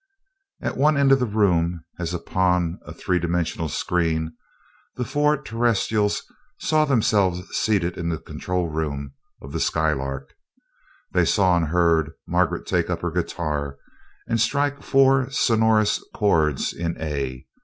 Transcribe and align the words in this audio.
At 0.63 0.77
one 0.77 0.97
end 0.97 1.11
of 1.11 1.19
the 1.19 1.27
room, 1.27 1.83
as 1.99 2.11
upon 2.11 2.79
a 2.87 2.91
three 2.91 3.19
dimensional 3.19 3.69
screen, 3.69 4.35
the 4.95 5.05
four 5.05 5.37
Terrestrials 5.39 6.23
saw 6.59 6.85
themselves 6.85 7.47
seated 7.55 7.97
in 7.99 8.09
the 8.09 8.17
control 8.17 8.67
room 8.67 9.13
of 9.43 9.51
the 9.51 9.59
Skylark. 9.59 10.33
They 11.11 11.23
saw 11.25 11.55
and 11.55 11.67
heard 11.67 12.13
Margaret 12.25 12.65
take 12.65 12.89
up 12.89 13.01
her 13.03 13.11
guitar, 13.11 13.77
and 14.27 14.41
strike 14.41 14.81
four 14.81 15.29
sonorous 15.29 16.03
chords 16.15 16.73
in 16.73 16.99
"A." 16.99 17.45